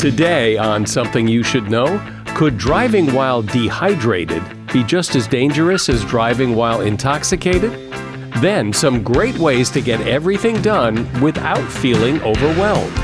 [0.00, 4.42] Today, on Something You Should Know, could driving while dehydrated
[4.72, 7.70] be just as dangerous as driving while intoxicated?
[8.38, 12.94] Then, some great ways to get everything done without feeling overwhelmed.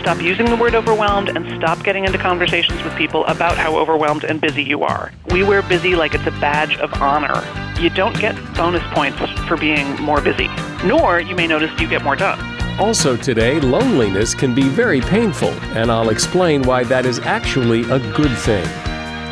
[0.00, 4.24] Stop using the word overwhelmed and stop getting into conversations with people about how overwhelmed
[4.24, 5.12] and busy you are.
[5.30, 7.46] We wear busy like it's a badge of honor.
[7.80, 10.48] You don't get bonus points for being more busy,
[10.84, 12.59] nor you may notice you get more done.
[12.78, 17.98] Also, today, loneliness can be very painful, and I'll explain why that is actually a
[18.14, 18.66] good thing.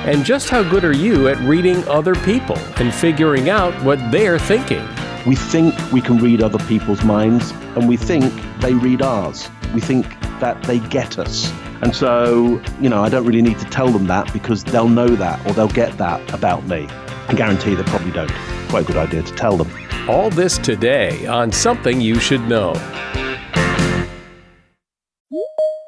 [0.05, 4.39] And just how good are you at reading other people and figuring out what they're
[4.39, 4.87] thinking?
[5.27, 9.51] We think we can read other people's minds, and we think they read ours.
[9.75, 10.07] We think
[10.41, 11.53] that they get us.
[11.83, 15.09] And so, you know, I don't really need to tell them that because they'll know
[15.09, 16.87] that or they'll get that about me.
[17.29, 18.33] I guarantee they probably don't.
[18.69, 19.71] Quite a good idea to tell them.
[20.09, 22.73] All this today on Something You Should Know.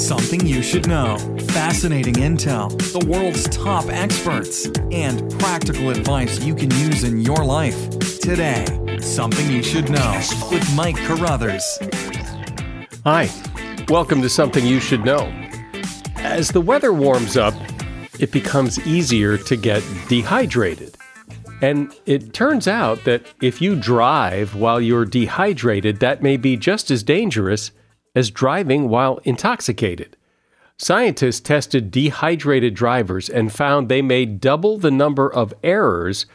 [0.00, 1.18] Something you should know.
[1.50, 7.90] Fascinating intel, the world's top experts, and practical advice you can use in your life.
[8.18, 8.64] Today,
[8.98, 10.18] Something You Should Know
[10.50, 11.78] with Mike Carruthers.
[13.04, 13.28] Hi,
[13.88, 15.26] welcome to Something You Should Know.
[16.16, 17.54] As the weather warms up,
[18.18, 20.96] it becomes easier to get dehydrated.
[21.60, 26.90] And it turns out that if you drive while you're dehydrated, that may be just
[26.90, 27.70] as dangerous
[28.14, 30.16] as driving while intoxicated.
[30.76, 36.26] Scientists tested dehydrated drivers and found they made double the number of errors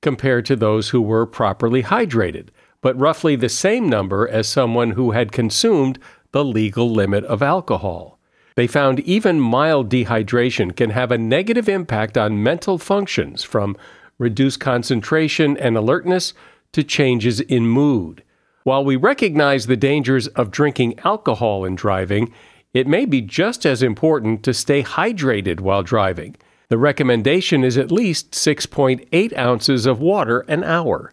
[0.00, 2.48] compared to those who were properly hydrated,
[2.80, 5.98] but roughly the same number as someone who had consumed
[6.32, 8.18] the legal limit of alcohol.
[8.56, 13.76] They found even mild dehydration can have a negative impact on mental functions from
[14.18, 16.34] reduced concentration and alertness
[16.72, 18.22] to changes in mood.
[18.64, 22.32] While we recognize the dangers of drinking alcohol and driving,
[22.72, 26.36] it may be just as important to stay hydrated while driving.
[26.68, 31.12] The recommendation is at least 6.8 ounces of water an hour.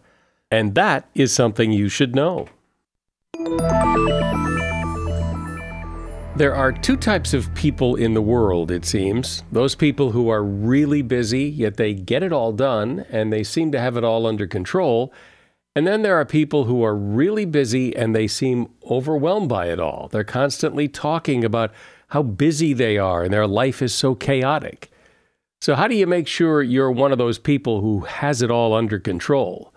[0.50, 2.48] And that is something you should know.
[6.36, 9.42] There are two types of people in the world, it seems.
[9.50, 13.72] Those people who are really busy, yet they get it all done and they seem
[13.72, 15.12] to have it all under control.
[15.76, 19.78] And then there are people who are really busy and they seem overwhelmed by it
[19.78, 20.08] all.
[20.10, 21.72] They're constantly talking about
[22.08, 24.90] how busy they are and their life is so chaotic.
[25.60, 28.74] So, how do you make sure you're one of those people who has it all
[28.74, 29.72] under control?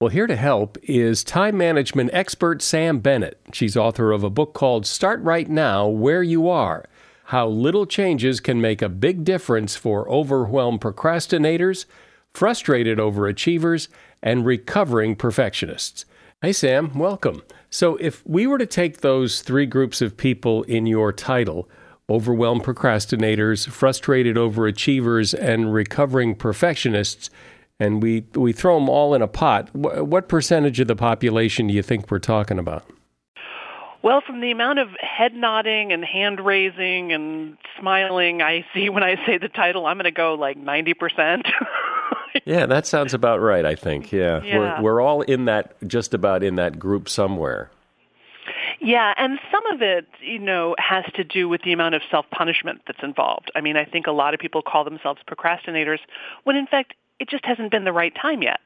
[0.00, 3.40] Well, here to help is time management expert Sam Bennett.
[3.52, 6.84] She's author of a book called Start Right Now Where You Are
[7.24, 11.86] How Little Changes Can Make a Big Difference for Overwhelmed Procrastinators,
[12.32, 13.88] Frustrated Overachievers,
[14.22, 16.04] and recovering perfectionists.
[16.42, 17.42] Hey, Sam, welcome.
[17.70, 21.68] So, if we were to take those three groups of people in your title
[22.10, 27.28] overwhelmed procrastinators, frustrated overachievers, and recovering perfectionists
[27.80, 31.74] and we, we throw them all in a pot, what percentage of the population do
[31.74, 32.84] you think we're talking about?
[34.02, 39.02] Well, from the amount of head nodding and hand raising and smiling I see when
[39.02, 41.50] I say the title, I'm going to go like 90%.
[42.44, 44.12] yeah, that sounds about right, I think.
[44.12, 44.42] Yeah.
[44.42, 44.80] yeah.
[44.80, 47.70] We're, we're all in that, just about in that group somewhere.
[48.80, 52.82] Yeah, and some of it, you know, has to do with the amount of self-punishment
[52.86, 53.50] that's involved.
[53.54, 55.98] I mean, I think a lot of people call themselves procrastinators
[56.44, 58.60] when in fact it just hasn't been the right time yet.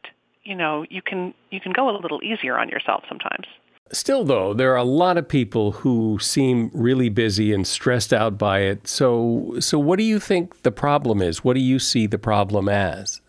[0.44, 3.46] You know, you can you can go a little easier on yourself sometimes.
[3.90, 8.38] Still, though, there are a lot of people who seem really busy and stressed out
[8.38, 8.88] by it.
[8.88, 11.44] So, so what do you think the problem is?
[11.44, 13.20] What do you see the problem as?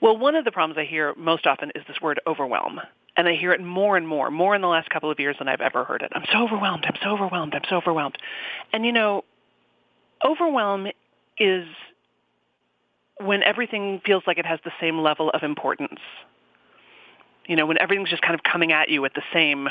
[0.00, 2.80] Well, one of the problems I hear most often is this word overwhelm.
[3.16, 5.48] And I hear it more and more, more in the last couple of years than
[5.48, 6.12] I've ever heard it.
[6.14, 6.84] I'm so overwhelmed.
[6.86, 7.54] I'm so overwhelmed.
[7.54, 8.16] I'm so overwhelmed.
[8.72, 9.24] And you know,
[10.24, 10.86] overwhelm
[11.38, 11.66] is
[13.18, 16.00] when everything feels like it has the same level of importance.
[17.46, 19.68] You know, when everything's just kind of coming at you at the same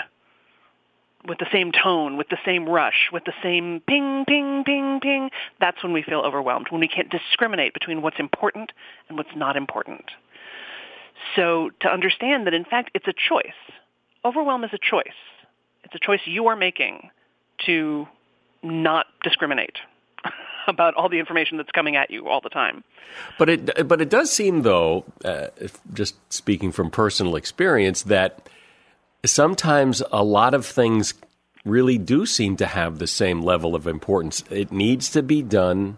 [1.27, 5.29] with the same tone, with the same rush, with the same ping, ping, ping, ping,
[5.59, 8.71] that's when we feel overwhelmed, when we can't discriminate between what's important
[9.07, 10.05] and what's not important.
[11.35, 13.59] So to understand that, in fact, it's a choice.
[14.23, 15.07] Overwhelm is a choice.
[15.83, 17.09] It's a choice you are making
[17.65, 18.07] to
[18.63, 19.77] not discriminate
[20.67, 22.83] about all the information that's coming at you all the time.
[23.37, 25.47] But it but it does seem though, uh,
[25.93, 28.47] just speaking from personal experience, that
[29.25, 31.13] sometimes a lot of things
[31.65, 34.43] really do seem to have the same level of importance.
[34.49, 35.97] It needs to be done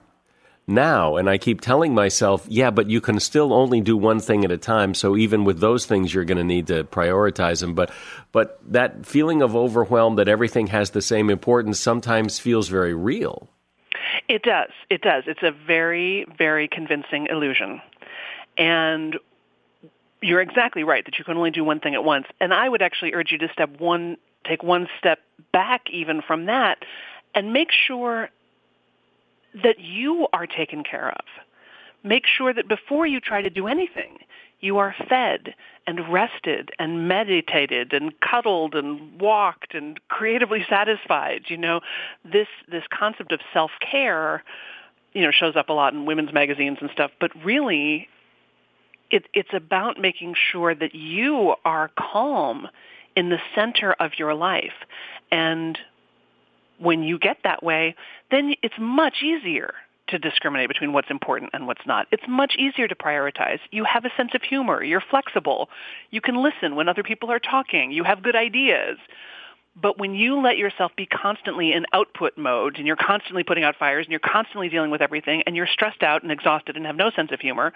[0.68, 1.18] now.
[1.18, 4.52] And I keep telling myself, yeah, but you can still only do one thing at
[4.52, 4.94] a time.
[4.94, 7.74] So even with those things, you're going to need to prioritize them.
[7.74, 7.92] But,
[8.32, 13.50] but that feeling of overwhelm that everything has the same importance sometimes feels very real.
[14.28, 14.72] It does.
[14.90, 15.24] It does.
[15.28, 17.82] It's a very, very convincing illusion.
[18.58, 19.18] And
[20.22, 22.28] you're exactly right that you can only do one thing at once.
[22.40, 25.20] And I would actually urge you to step one, take one step
[25.52, 26.80] back even from that
[27.34, 28.30] and make sure
[29.64, 31.26] that you are taken care of.
[32.04, 34.20] Make sure that before you try to do anything,
[34.60, 35.56] you are fed
[35.88, 41.46] and rested and meditated and cuddled and walked and creatively satisfied.
[41.48, 41.82] You know,
[42.24, 44.44] this this concept of self-care,
[45.14, 48.08] you know, shows up a lot in women's magazines and stuff, but really
[49.12, 52.68] it, it's about making sure that you are calm
[53.16, 54.74] in the center of your life.
[55.32, 55.78] And
[56.80, 57.96] when you get that way,
[58.32, 59.74] then it's much easier
[60.08, 62.08] to discriminate between what's important and what's not.
[62.12, 63.60] It's much easier to prioritize.
[63.72, 64.84] You have a sense of humor.
[64.84, 65.70] You're flexible.
[66.10, 67.92] You can listen when other people are talking.
[67.92, 68.98] You have good ideas.
[69.80, 73.78] But when you let yourself be constantly in output mode and you're constantly putting out
[73.78, 76.98] fires and you're constantly dealing with everything and you're stressed out and exhausted and have
[76.98, 77.72] no sense of humor,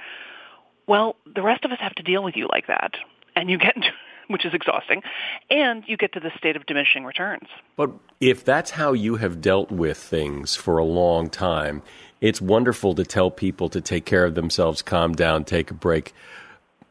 [0.87, 2.93] well, the rest of us have to deal with you like that.
[3.35, 3.89] And you get into
[4.27, 5.03] which is exhausting,
[5.49, 7.47] and you get to the state of diminishing returns.
[7.75, 11.81] But if that's how you have dealt with things for a long time,
[12.21, 16.13] it's wonderful to tell people to take care of themselves, calm down, take a break.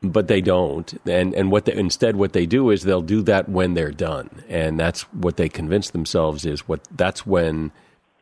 [0.03, 3.49] But they don't, and and what they, instead what they do is they'll do that
[3.49, 7.73] when they're done, and that's what they convince themselves is what that's when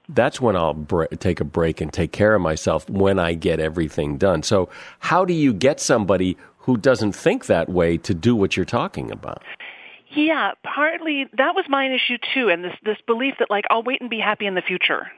[0.08, 3.60] that's when I'll bre- take a break and take care of myself when I get
[3.60, 4.42] everything done.
[4.42, 4.68] So,
[4.98, 9.10] how do you get somebody who doesn't think that way to do what you're talking
[9.10, 9.42] about.
[10.14, 14.00] Yeah, partly that was my issue too, and this this belief that like I'll wait
[14.00, 15.10] and be happy in the future.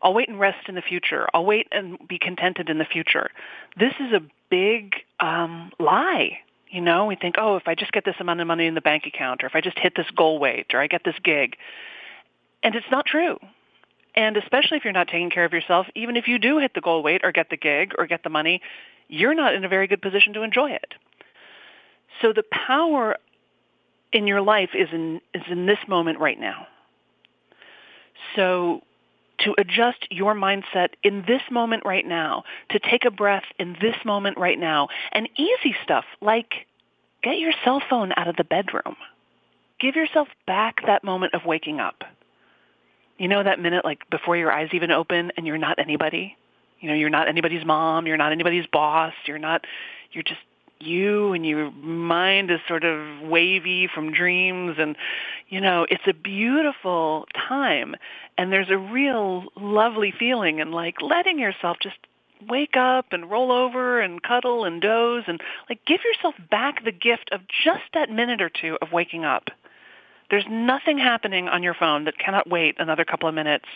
[0.00, 1.26] I'll wait and rest in the future.
[1.32, 3.30] I'll wait and be contented in the future.
[3.78, 4.20] This is a
[4.50, 6.38] big um, lie.
[6.70, 8.80] You know, we think, oh, if I just get this amount of money in the
[8.80, 11.56] bank account, or if I just hit this goal weight, or I get this gig,
[12.64, 13.38] and it's not true.
[14.14, 16.80] And especially if you're not taking care of yourself, even if you do hit the
[16.80, 18.60] goal weight or get the gig or get the money,
[19.08, 20.94] you're not in a very good position to enjoy it.
[22.20, 23.16] So the power
[24.12, 26.66] in your life is in, is in this moment right now.
[28.36, 28.82] So
[29.40, 33.96] to adjust your mindset in this moment right now, to take a breath in this
[34.04, 36.66] moment right now, and easy stuff like
[37.22, 38.96] get your cell phone out of the bedroom.
[39.80, 42.04] Give yourself back that moment of waking up.
[43.22, 46.36] You know that minute like before your eyes even open and you're not anybody?
[46.80, 49.64] You know, you're not anybody's mom, you're not anybody's boss, you're not,
[50.10, 50.40] you're just
[50.80, 54.96] you and your mind is sort of wavy from dreams and
[55.48, 57.94] you know it's a beautiful time
[58.36, 61.94] and there's a real lovely feeling and like letting yourself just
[62.48, 65.40] wake up and roll over and cuddle and doze and
[65.70, 69.44] like give yourself back the gift of just that minute or two of waking up
[70.32, 73.66] there's nothing happening on your phone that cannot wait another couple of minutes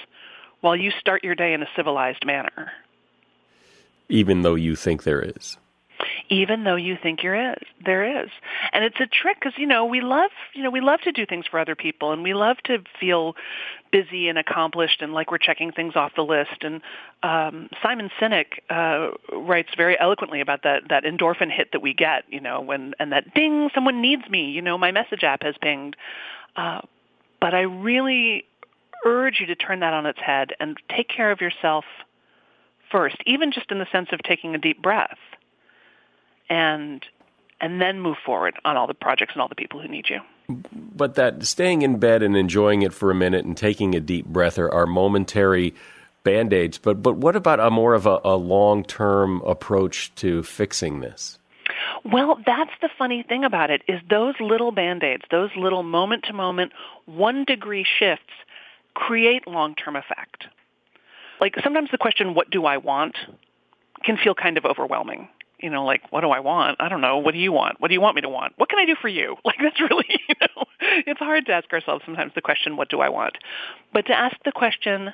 [0.62, 2.72] while you start your day in a civilized manner.
[4.08, 5.58] Even though you think there is.
[6.30, 8.30] Even though you think you're is there is.
[8.72, 11.26] And it's a trick because you know we love you know we love to do
[11.26, 13.36] things for other people and we love to feel
[13.92, 16.62] busy and accomplished and like we're checking things off the list.
[16.62, 16.80] And
[17.22, 22.24] um simon sinek uh writes very eloquently about that that endorphin hit that we get
[22.30, 24.50] you know when and that ding someone needs me.
[24.50, 25.96] You know my message app has pinged
[26.56, 26.80] uh
[27.40, 28.44] but i really
[29.04, 31.84] urge you to turn that on its head and take care of yourself
[32.90, 35.18] first, even just in the sense of taking a deep breath
[36.48, 37.04] and
[37.60, 40.20] and then move forward on all the projects and all the people who need you.
[40.94, 44.26] But that staying in bed and enjoying it for a minute and taking a deep
[44.26, 45.74] breath are, are momentary
[46.22, 46.78] band aids.
[46.78, 51.38] But but what about a more of a, a long term approach to fixing this?
[52.04, 56.32] Well, that's the funny thing about it is those little band-aids, those little moment to
[56.32, 56.72] moment,
[57.06, 58.32] one degree shifts
[58.94, 60.46] create long-term effect
[61.40, 63.16] like sometimes the question, what do I want,
[64.04, 65.28] can feel kind of overwhelming.
[65.60, 66.76] You know, like, what do I want?
[66.80, 67.18] I don't know.
[67.18, 67.80] What do you want?
[67.80, 68.52] What do you want me to want?
[68.56, 69.36] What can I do for you?
[69.44, 73.00] Like, that's really, you know, it's hard to ask ourselves sometimes the question, what do
[73.00, 73.38] I want?
[73.92, 75.12] But to ask the question,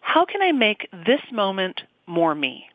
[0.00, 2.66] how can I make this moment more me?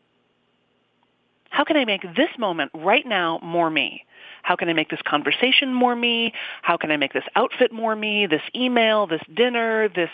[1.50, 4.06] How can I make this moment right now more me?
[4.44, 6.34] How can I make this conversation more me?
[6.62, 8.28] How can I make this outfit more me?
[8.28, 10.10] This email, this dinner, this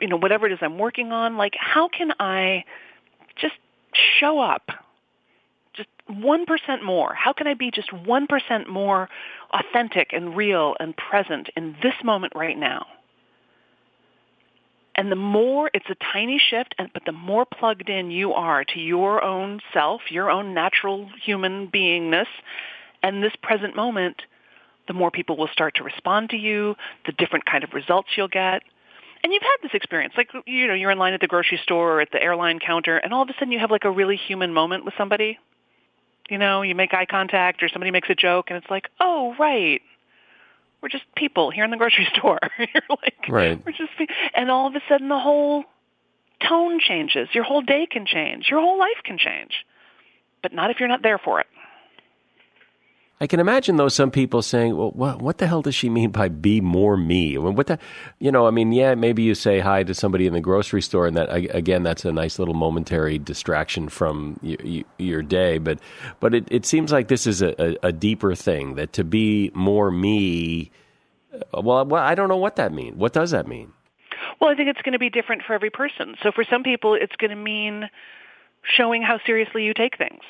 [0.00, 2.64] you know, whatever it is I'm working on, like how can I
[3.36, 3.54] just
[4.18, 4.70] show up
[5.72, 7.14] just 1% more?
[7.14, 9.08] How can I be just 1% more
[9.52, 12.86] authentic and real and present in this moment right now?
[15.00, 18.78] And the more, it's a tiny shift, but the more plugged in you are to
[18.78, 22.26] your own self, your own natural human beingness,
[23.02, 24.20] and this present moment,
[24.88, 26.76] the more people will start to respond to you,
[27.06, 28.62] the different kind of results you'll get.
[29.24, 31.94] And you've had this experience, like, you know, you're in line at the grocery store
[31.94, 34.16] or at the airline counter, and all of a sudden you have like a really
[34.16, 35.38] human moment with somebody.
[36.28, 39.34] You know, you make eye contact or somebody makes a joke and it's like, oh,
[39.38, 39.80] right.
[40.82, 42.38] We're just people here in the grocery store.
[42.58, 43.62] you're like, right.
[43.64, 43.92] we're just,
[44.34, 45.64] and all of a sudden the whole
[46.46, 47.28] tone changes.
[47.32, 48.48] Your whole day can change.
[48.50, 49.64] Your whole life can change.
[50.42, 51.46] But not if you're not there for it.
[53.22, 56.10] I can imagine though some people saying, "Well, what, what the hell does she mean
[56.10, 57.78] by be more me?" What the,
[58.18, 61.06] you know, I mean, yeah, maybe you say hi to somebody in the grocery store,
[61.06, 65.58] and that again, that's a nice little momentary distraction from y- your day.
[65.58, 65.80] But,
[66.18, 69.90] but it, it seems like this is a, a, deeper thing that to be more
[69.90, 70.70] me.
[71.34, 72.96] Uh, well, well, I don't know what that means.
[72.96, 73.72] What does that mean?
[74.40, 76.14] Well, I think it's going to be different for every person.
[76.22, 77.90] So for some people, it's going to mean
[78.62, 80.22] showing how seriously you take things.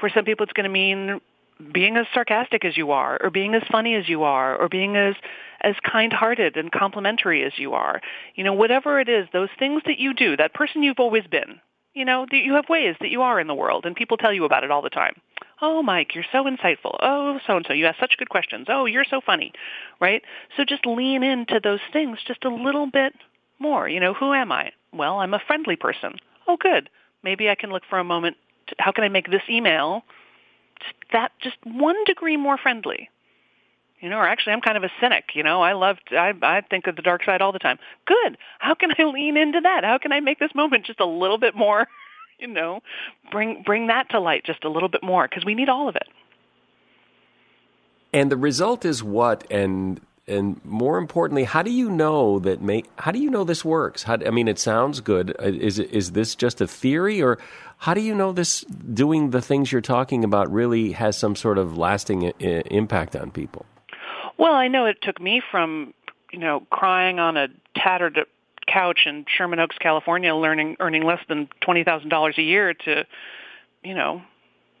[0.00, 1.20] For some people, it's going to mean
[1.72, 4.96] being as sarcastic as you are, or being as funny as you are, or being
[4.96, 5.14] as
[5.62, 8.00] as kind-hearted and complimentary as you are.
[8.34, 11.60] You know, whatever it is, those things that you do, that person you've always been.
[11.92, 14.32] You know, that you have ways that you are in the world, and people tell
[14.32, 15.20] you about it all the time.
[15.60, 16.96] Oh, Mike, you're so insightful.
[17.00, 18.68] Oh, so and so, you ask such good questions.
[18.70, 19.52] Oh, you're so funny,
[20.00, 20.22] right?
[20.56, 23.12] So just lean into those things just a little bit
[23.58, 23.88] more.
[23.88, 24.70] You know, who am I?
[24.92, 26.14] Well, I'm a friendly person.
[26.48, 26.88] Oh, good.
[27.22, 28.36] Maybe I can look for a moment.
[28.68, 30.02] To, how can I make this email
[31.12, 33.10] that just one degree more friendly.
[34.00, 35.60] You know, or actually I'm kind of a cynic, you know.
[35.60, 37.78] I love I I think of the dark side all the time.
[38.06, 38.38] Good.
[38.58, 39.84] How can I lean into that?
[39.84, 41.86] How can I make this moment just a little bit more,
[42.38, 42.80] you know,
[43.30, 45.96] bring bring that to light just a little bit more because we need all of
[45.96, 46.08] it.
[48.12, 52.84] And the result is what and and more importantly, how do you know that may,
[52.98, 54.04] how do you know this works?
[54.04, 55.34] How, I mean, it sounds good.
[55.40, 57.38] Uh, is is this just a theory, or
[57.80, 61.56] how do you know this doing the things you're talking about really has some sort
[61.56, 63.64] of lasting I- impact on people?
[64.36, 65.94] Well, I know it took me from
[66.30, 68.20] you know crying on a tattered
[68.66, 73.06] couch in Sherman Oaks, California, learning earning less than twenty thousand dollars a year to
[73.82, 74.22] you know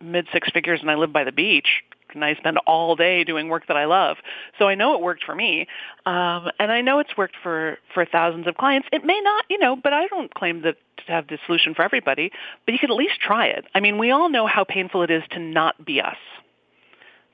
[0.00, 1.82] mid six figures, and I live by the beach
[2.14, 4.16] and I spend all day doing work that I love.
[4.58, 5.66] So I know it worked for me,
[6.06, 8.88] um, and I know it's worked for for thousands of clients.
[8.92, 10.76] It may not, you know, but I don't claim that
[11.06, 12.30] to have the solution for everybody.
[12.66, 13.64] But you can at least try it.
[13.74, 16.16] I mean, we all know how painful it is to not be us,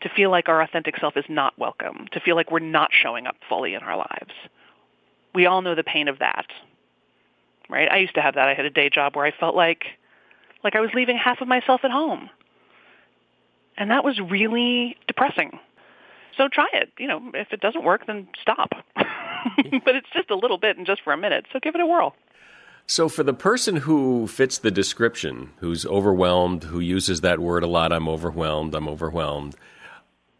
[0.02, 3.26] to feel like our authentic self is not welcome, to feel like we're not showing
[3.26, 4.32] up fully in our lives.
[5.34, 6.46] We all know the pain of that,
[7.68, 7.90] right?
[7.90, 8.48] I used to have that.
[8.48, 9.84] I had a day job where I felt like
[10.64, 12.28] like I was leaving half of myself at home
[13.76, 15.58] and that was really depressing.
[16.36, 16.92] So try it.
[16.98, 18.70] You know, if it doesn't work, then stop.
[18.96, 21.46] but it's just a little bit and just for a minute.
[21.52, 22.14] So give it a whirl.
[22.88, 27.66] So, for the person who fits the description, who's overwhelmed, who uses that word a
[27.66, 29.56] lot, I'm overwhelmed, I'm overwhelmed,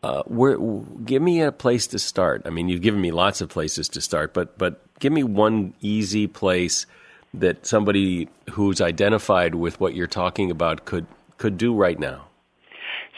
[0.05, 0.57] uh, where,
[1.05, 2.43] give me a place to start.
[2.45, 5.75] I mean, you've given me lots of places to start, but, but give me one
[5.81, 6.87] easy place
[7.35, 12.26] that somebody who's identified with what you're talking about could, could do right now.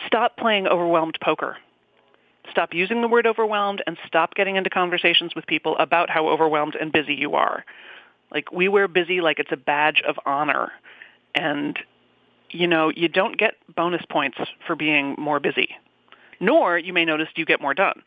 [0.06, 1.56] Stop playing overwhelmed poker.
[2.50, 6.76] Stop using the word overwhelmed and stop getting into conversations with people about how overwhelmed
[6.80, 7.64] and busy you are.
[8.32, 10.72] Like we wear busy like it's a badge of honor.
[11.34, 11.78] And
[12.50, 15.68] you know, you don't get bonus points for being more busy.
[16.40, 18.02] Nor you may notice you get more done.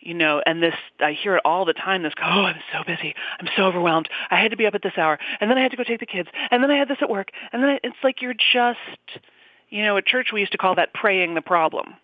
[0.00, 3.14] You know, and this I hear it all the time, this oh, I'm so busy.
[3.40, 4.08] I'm so overwhelmed.
[4.30, 6.00] I had to be up at this hour and then I had to go take
[6.00, 8.34] the kids and then I had this at work and then I, it's like you're
[8.34, 9.24] just
[9.70, 11.94] you know, at church we used to call that praying the problem.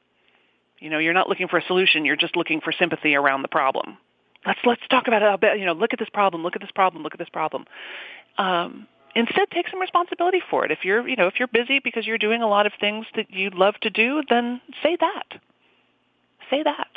[0.78, 3.49] You know, you're not looking for a solution, you're just looking for sympathy around the
[3.49, 3.97] problem.
[4.47, 5.59] Let's let's talk about it.
[5.59, 7.64] You know, look at this problem, look at this problem, look at this problem.
[8.37, 10.71] Um, instead, take some responsibility for it.
[10.71, 13.30] If you're, you know, if you're busy because you're doing a lot of things that
[13.30, 15.40] you'd love to do, then say that.
[16.50, 16.88] Say that.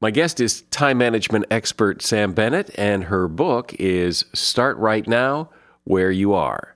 [0.00, 5.50] My guest is time management expert Sam Bennett, and her book is Start Right Now,
[5.84, 6.75] Where You Are.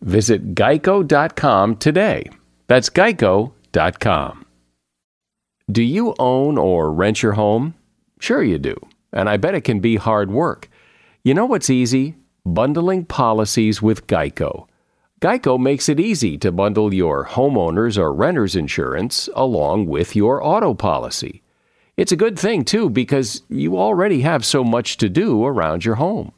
[0.00, 2.30] Visit geico.com today.
[2.66, 4.44] That's geico.com.
[5.70, 7.74] Do you own or rent your home?
[8.20, 8.74] Sure, you do.
[9.12, 10.68] And I bet it can be hard work.
[11.24, 12.16] You know what's easy?
[12.46, 14.66] Bundling policies with Geico.
[15.20, 20.74] Geico makes it easy to bundle your homeowners or renters insurance along with your auto
[20.74, 21.42] policy.
[21.96, 25.96] It's a good thing, too, because you already have so much to do around your
[25.96, 26.32] home.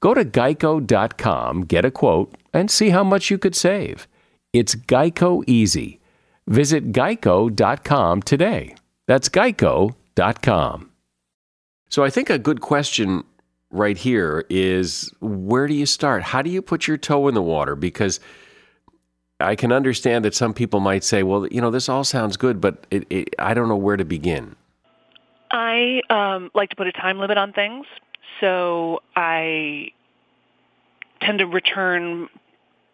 [0.00, 4.08] Go to geico.com, get a quote, and see how much you could save.
[4.52, 6.00] It's Geico Easy.
[6.46, 8.74] Visit geico.com today.
[9.06, 10.90] That's geico.com.
[11.90, 13.24] So I think a good question
[13.70, 16.22] right here is where do you start?
[16.22, 17.76] How do you put your toe in the water?
[17.76, 18.20] Because
[19.38, 22.60] I can understand that some people might say, well, you know, this all sounds good,
[22.60, 24.56] but it, it, I don't know where to begin.
[25.50, 27.86] I um, like to put a time limit on things.
[28.40, 29.92] So I
[31.20, 32.28] tend to return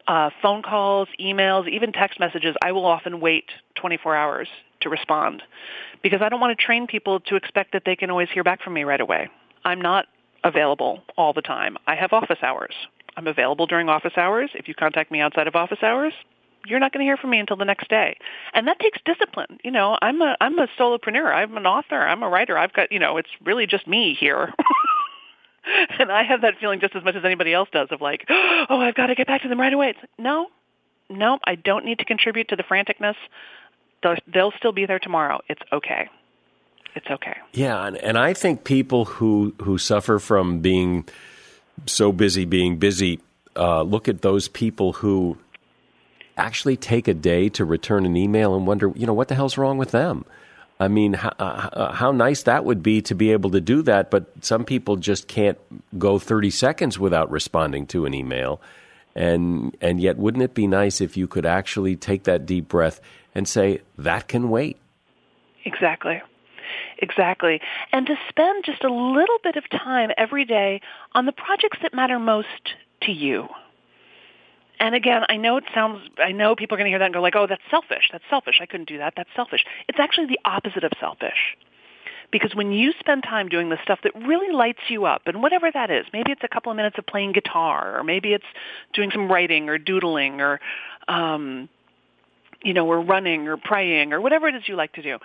[0.09, 2.57] uh, phone calls, emails, even text messages.
[2.63, 4.49] I will often wait 24 hours
[4.81, 5.43] to respond
[6.03, 8.63] because I don't want to train people to expect that they can always hear back
[8.63, 9.29] from me right away.
[9.65, 10.07] I'm not
[10.45, 11.77] available all the time.
[11.87, 12.75] I have office hours.
[13.17, 14.51] I'm available during office hours.
[14.55, 16.13] If you contact me outside of office hours,
[16.67, 18.17] you're not going to hear from me until the next day.
[18.53, 19.59] And that takes discipline.
[19.65, 21.33] You know, I'm a I'm a solopreneur.
[21.33, 22.01] I'm an author.
[22.01, 22.59] I'm a writer.
[22.59, 24.53] I've got, you know, it's really just me here.
[25.99, 28.81] and I have that feeling just as much as anybody else does of like, oh,
[28.81, 29.91] I've got to get back to them right away.
[29.91, 30.49] It's like, no,
[31.09, 33.17] no, I don't need to contribute to the franticness.
[34.03, 35.41] They'll, they'll still be there tomorrow.
[35.49, 36.09] It's okay.
[36.95, 37.37] It's okay.
[37.53, 41.07] Yeah, and, and I think people who who suffer from being
[41.85, 43.21] so busy, being busy,
[43.55, 45.37] uh, look at those people who
[46.39, 49.59] actually take a day to return an email and wonder, you know, what the hell's
[49.59, 50.25] wrong with them?
[50.79, 54.11] I mean, how, uh, how nice that would be to be able to do that,
[54.11, 55.59] but some people just can't
[55.99, 58.61] go 30 seconds without responding to an email.
[59.15, 63.01] And, and yet, wouldn't it be nice if you could actually take that deep breath
[63.35, 64.77] and say, that can wait?
[65.65, 66.21] Exactly.
[66.99, 67.61] Exactly.
[67.93, 71.95] And to spend just a little bit of time every day on the projects that
[71.95, 73.49] matter most to you.
[74.79, 77.15] And again, I know it sounds, I know people are going to hear that and
[77.15, 78.11] go like, oh, that's selfish.
[78.13, 78.59] That's selfish.
[78.61, 79.15] I couldn't do that.
[79.17, 79.65] That's selfish.
[79.89, 81.57] It's actually the opposite of selfish.
[82.31, 85.71] Because when you spend time doing the stuff that really lights you up, and whatever
[85.73, 88.45] that is, maybe it's a couple of minutes of playing guitar, or maybe it's
[88.93, 90.61] doing some writing or doodling, or,
[91.09, 91.69] um,
[92.63, 95.19] you know, or running or praying, or whatever it is you like to do.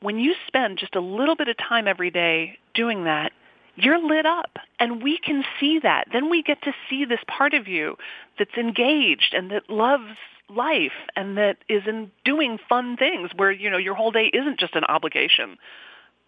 [0.00, 3.32] When you spend just a little bit of time every day doing that,
[3.76, 6.08] you're lit up and we can see that.
[6.12, 7.96] Then we get to see this part of you
[8.38, 10.16] that's engaged and that loves
[10.48, 14.58] life and that is in doing fun things where, you know, your whole day isn't
[14.58, 15.58] just an obligation,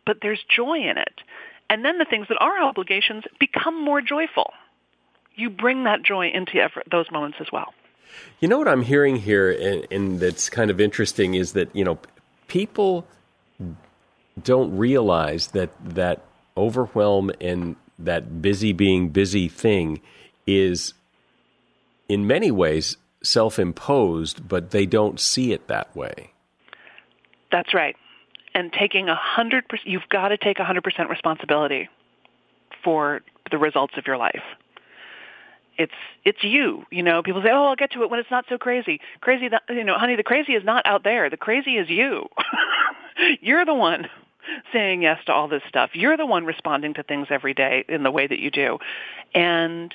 [0.04, 1.20] but there's joy in it.
[1.70, 4.52] And then the things that are obligations become more joyful.
[5.34, 7.74] You bring that joy into every, those moments as well.
[8.40, 11.84] You know what I'm hearing here, and, and that's kind of interesting, is that you
[11.84, 11.98] know
[12.48, 13.06] people
[14.42, 16.22] don't realize that that
[16.58, 20.00] overwhelm and that busy being busy thing
[20.46, 20.94] is
[22.08, 26.32] in many ways self-imposed, but they don't see it that way.
[27.50, 27.96] That's right.
[28.54, 31.88] And taking a hundred percent, you've got to take a hundred percent responsibility
[32.82, 34.42] for the results of your life.
[35.76, 35.92] It's
[36.24, 36.84] it's you.
[36.90, 39.48] You know, people say, "Oh, I'll get to it when it's not so crazy." Crazy,
[39.68, 41.30] you know, honey, the crazy is not out there.
[41.30, 42.28] The crazy is you.
[43.40, 44.08] You're the one
[44.72, 45.90] saying yes to all this stuff.
[45.94, 48.78] You're the one responding to things every day in the way that you do.
[49.34, 49.94] And,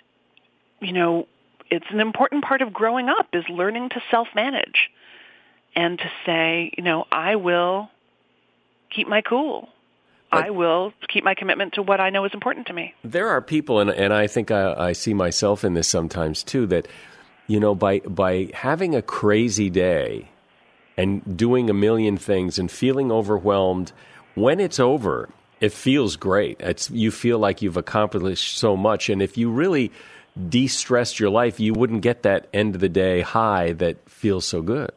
[0.79, 1.27] you know,
[1.69, 4.89] it's an important part of growing up is learning to self-manage
[5.75, 7.89] and to say, you know, I will
[8.89, 9.69] keep my cool.
[10.31, 12.95] I will keep my commitment to what I know is important to me.
[13.03, 16.65] There are people, and, and I think I, I see myself in this sometimes too,
[16.67, 16.87] that,
[17.45, 20.29] you know, by, by having a crazy day
[20.97, 23.91] and doing a million things and feeling overwhelmed–
[24.35, 26.59] when it's over, it feels great.
[26.59, 29.91] It's you feel like you've accomplished so much, and if you really
[30.49, 34.61] de-stressed your life, you wouldn't get that end of the day high that feels so
[34.61, 34.91] good.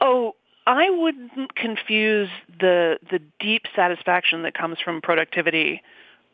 [0.00, 0.34] Oh,
[0.66, 5.82] I wouldn't confuse the the deep satisfaction that comes from productivity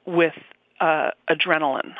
[0.06, 0.34] with
[0.80, 1.94] uh, adrenaline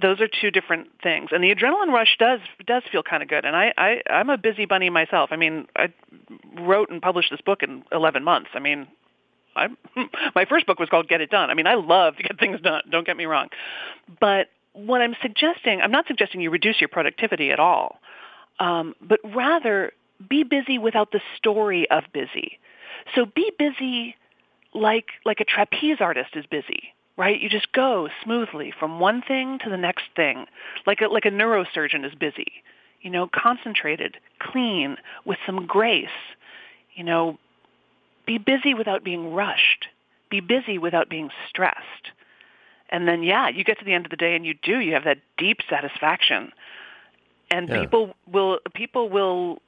[0.00, 1.30] those are two different things.
[1.32, 3.44] And the adrenaline rush does does feel kind of good.
[3.44, 5.30] And I, I I'm a busy bunny myself.
[5.32, 5.92] I mean, I
[6.58, 8.50] wrote and published this book in 11 months.
[8.54, 8.86] I mean,
[9.54, 9.68] I
[10.34, 11.50] my first book was called Get It Done.
[11.50, 12.82] I mean, I love to get things done.
[12.90, 13.48] Don't get me wrong.
[14.20, 17.98] But what I'm suggesting, I'm not suggesting you reduce your productivity at all,
[18.58, 19.92] um, but rather
[20.26, 22.58] be busy without the story of busy.
[23.14, 24.16] So be busy
[24.72, 27.40] like like a trapeze artist is busy right?
[27.40, 30.46] You just go smoothly from one thing to the next thing,
[30.86, 32.52] like a, like a neurosurgeon is busy.
[33.00, 36.06] You know, concentrated, clean, with some grace.
[36.94, 37.38] You know,
[38.26, 39.88] be busy without being rushed.
[40.30, 42.12] Be busy without being stressed.
[42.88, 44.78] And then, yeah, you get to the end of the day and you do.
[44.78, 46.52] You have that deep satisfaction.
[47.50, 47.80] And Yeah.
[47.80, 49.60] people will people will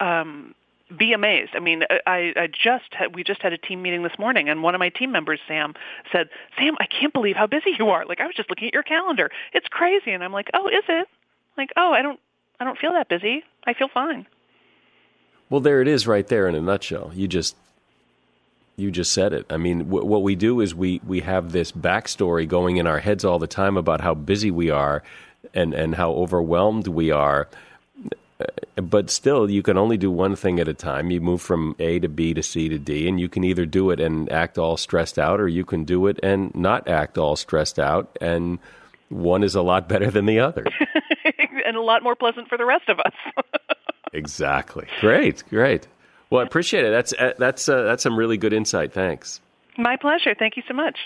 [0.00, 0.54] um,
[0.94, 1.52] be amazed.
[1.54, 4.48] I mean, uh, I, I just had, we just had a team meeting this morning,
[4.48, 5.74] and one of my team members, Sam,
[6.12, 8.04] said, "Sam, I can't believe how busy you are.
[8.06, 9.30] Like I was just looking at your calendar.
[9.52, 11.08] It's crazy." And I'm like, "Oh, is it?
[11.56, 12.20] Like, oh, I don't,
[12.60, 13.42] I don't feel that busy.
[13.64, 14.26] I feel fine."
[15.48, 17.12] Well, there it is, right there in a nutshell.
[17.14, 17.56] You just
[18.76, 19.46] you just said it.
[19.50, 23.00] I mean, w- what we do is we we have this backstory going in our
[23.00, 25.02] heads all the time about how busy we are
[25.54, 27.48] and and how overwhelmed we are.
[28.76, 31.10] But still, you can only do one thing at a time.
[31.10, 33.90] You move from A to B to C to D, and you can either do
[33.90, 37.36] it and act all stressed out, or you can do it and not act all
[37.36, 38.16] stressed out.
[38.20, 38.58] And
[39.08, 40.66] one is a lot better than the other.
[41.64, 43.12] and a lot more pleasant for the rest of us.
[44.12, 44.86] Exactly.
[45.00, 45.88] Great, great.
[46.30, 46.90] Well, I appreciate it.
[46.90, 48.92] That's uh, that's uh, that's some really good insight.
[48.92, 49.40] Thanks.
[49.76, 50.34] My pleasure.
[50.34, 50.96] Thank you so much.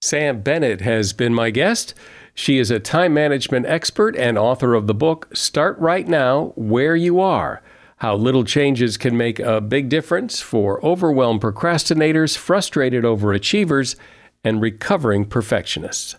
[0.00, 1.92] Sam Bennett has been my guest.
[2.32, 6.94] She is a time management expert and author of the book Start Right Now Where
[6.94, 7.62] You Are
[7.96, 13.96] How Little Changes Can Make a Big Difference for Overwhelmed Procrastinators, Frustrated Overachievers,
[14.44, 16.14] and Recovering Perfectionists.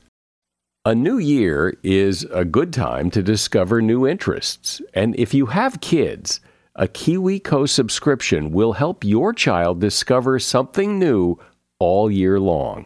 [0.84, 4.82] A new year is a good time to discover new interests.
[4.94, 6.42] And if you have kids,
[6.76, 11.40] a KiwiCo subscription will help your child discover something new
[11.80, 12.86] all year long.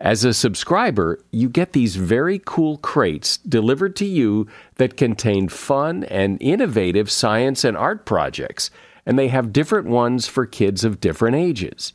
[0.00, 6.04] As a subscriber, you get these very cool crates delivered to you that contain fun
[6.04, 8.70] and innovative science and art projects,
[9.04, 11.94] and they have different ones for kids of different ages.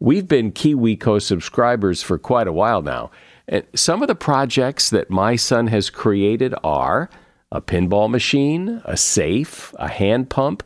[0.00, 3.10] We've been KiwiCo subscribers for quite a while now,
[3.46, 7.10] and some of the projects that my son has created are
[7.50, 10.62] a pinball machine, a safe, a hand pump,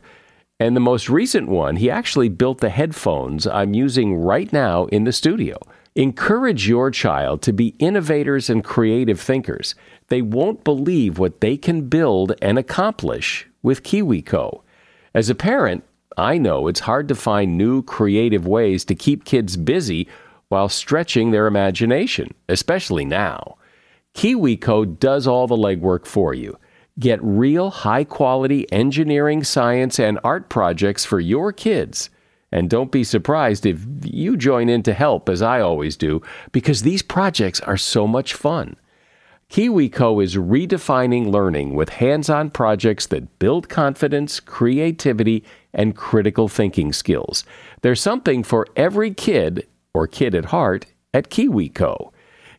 [0.57, 5.03] and the most recent one, he actually built the headphones I'm using right now in
[5.03, 5.57] the studio.
[5.97, 9.73] Encourage your child to be innovators and creative thinkers.
[10.09, 14.61] They won't believe what they can build and accomplish with KiwiCo.
[15.15, 15.83] As a parent,
[16.15, 20.07] I know it's hard to find new creative ways to keep kids busy
[20.49, 23.57] while stretching their imagination, especially now.
[24.13, 26.59] KiwiCo does all the legwork for you.
[26.99, 32.11] Get real high quality engineering, science, and art projects for your kids.
[32.57, 36.81] And don't be surprised if you join in to help, as I always do, because
[36.81, 38.77] these projects are so much fun.
[39.51, 46.91] KiwiCo is redefining learning with hands on projects that build confidence, creativity, and critical thinking
[46.93, 47.43] skills.
[47.83, 52.11] There's something for every kid, or kid at heart, at KiwiCo.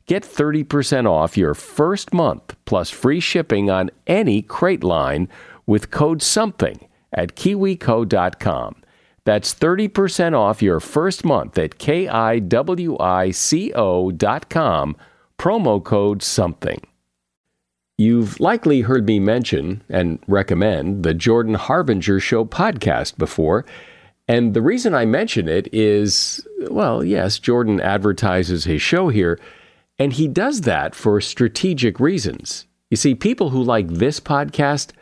[0.07, 5.29] Get 30% off your first month plus free shipping on any crate line
[5.67, 8.77] with code SOMETHING at kiwico.com.
[9.29, 12.17] That's 30% off your first month at kiwico.com,
[15.39, 16.81] promo code SOMETHING.
[17.99, 23.67] You've likely heard me mention and recommend the Jordan Harbinger Show podcast before.
[24.27, 29.39] And the reason I mention it is well, yes, Jordan advertises his show here,
[29.99, 32.65] and he does that for strategic reasons.
[32.91, 34.93] You see, people who like this podcast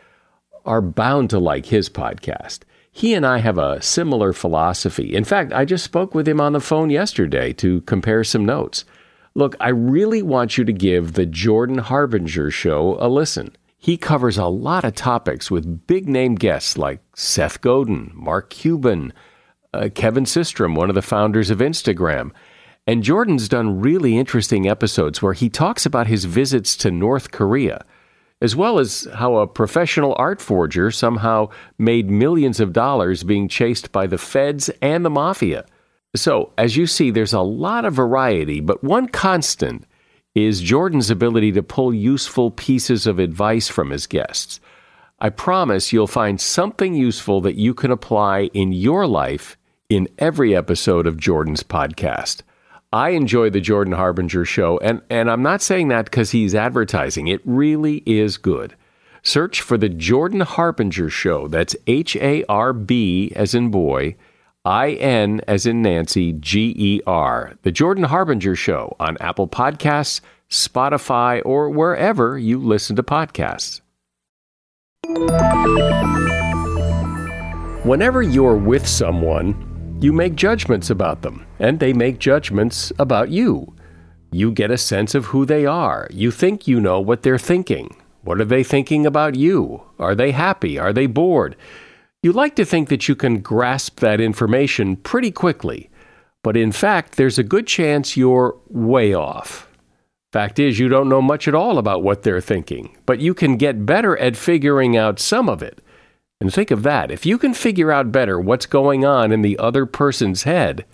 [0.64, 2.62] are bound to like his podcast.
[2.96, 5.14] He and I have a similar philosophy.
[5.14, 8.86] In fact, I just spoke with him on the phone yesterday to compare some notes.
[9.34, 13.54] Look, I really want you to give the Jordan Harbinger show a listen.
[13.76, 19.12] He covers a lot of topics with big name guests like Seth Godin, Mark Cuban,
[19.74, 22.30] uh, Kevin Systrom, one of the founders of Instagram.
[22.86, 27.84] And Jordan's done really interesting episodes where he talks about his visits to North Korea,
[28.40, 33.92] as well as how a professional art forger somehow made millions of dollars being chased
[33.92, 35.64] by the feds and the mafia.
[36.14, 39.84] So, as you see, there's a lot of variety, but one constant
[40.34, 44.60] is Jordan's ability to pull useful pieces of advice from his guests.
[45.18, 49.56] I promise you'll find something useful that you can apply in your life
[49.88, 52.42] in every episode of Jordan's podcast.
[52.96, 57.28] I enjoy the Jordan Harbinger show, and, and I'm not saying that because he's advertising.
[57.28, 58.74] It really is good.
[59.22, 61.46] Search for the Jordan Harbinger show.
[61.46, 64.16] That's H A R B as in boy,
[64.64, 67.58] I N as in Nancy, G E R.
[67.64, 73.82] The Jordan Harbinger show on Apple Podcasts, Spotify, or wherever you listen to podcasts.
[77.84, 83.74] Whenever you're with someone, you make judgments about them, and they make judgments about you.
[84.30, 86.08] You get a sense of who they are.
[86.10, 87.96] You think you know what they're thinking.
[88.22, 89.82] What are they thinking about you?
[89.98, 90.78] Are they happy?
[90.78, 91.56] Are they bored?
[92.22, 95.90] You like to think that you can grasp that information pretty quickly,
[96.42, 99.68] but in fact, there's a good chance you're way off.
[100.32, 103.56] Fact is, you don't know much at all about what they're thinking, but you can
[103.56, 105.80] get better at figuring out some of it.
[106.40, 107.10] And think of that.
[107.10, 110.84] If you can figure out better what's going on in the other person's head,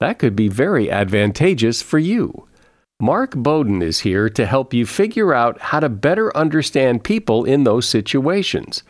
[0.00, 2.46] that could be very advantageous for you.
[3.00, 7.64] Mark Bowden is here to help you figure out how to better understand people in
[7.64, 8.82] those situations.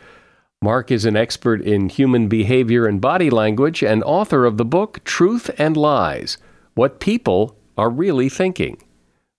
[0.61, 5.03] Mark is an expert in human behavior and body language and author of the book
[5.03, 6.37] Truth and Lies
[6.73, 8.81] What People Are Really Thinking.